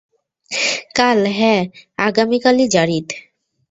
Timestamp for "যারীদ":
2.67-3.07